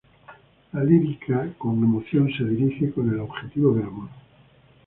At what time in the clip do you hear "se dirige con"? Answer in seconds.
2.35-3.11